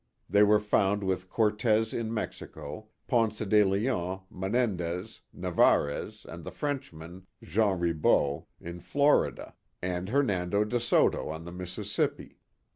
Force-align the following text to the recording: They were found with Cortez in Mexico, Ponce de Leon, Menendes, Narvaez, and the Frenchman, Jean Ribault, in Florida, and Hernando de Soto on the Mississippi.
They 0.27 0.41
were 0.41 0.59
found 0.59 1.03
with 1.03 1.29
Cortez 1.29 1.93
in 1.93 2.11
Mexico, 2.11 2.87
Ponce 3.07 3.37
de 3.45 3.63
Leon, 3.63 4.21
Menendes, 4.31 5.21
Narvaez, 5.31 6.25
and 6.27 6.43
the 6.43 6.49
Frenchman, 6.49 7.27
Jean 7.43 7.77
Ribault, 7.77 8.47
in 8.59 8.79
Florida, 8.79 9.53
and 9.79 10.09
Hernando 10.09 10.63
de 10.63 10.79
Soto 10.79 11.29
on 11.29 11.45
the 11.45 11.51
Mississippi. 11.51 12.39